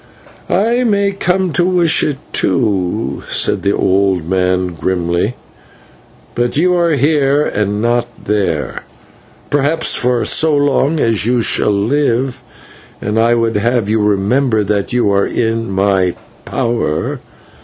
[0.49, 5.35] "I may come to wish it, too," said the old man grimly.
[6.33, 8.81] "But you are here and not there,
[9.51, 12.41] perhaps for so long as you shall live,
[12.99, 16.15] and I would have you remember that you are in my
[16.45, 17.19] power.